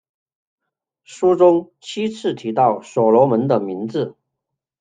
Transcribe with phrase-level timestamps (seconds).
[1.03, 4.17] 书中七次提到所罗门的名字。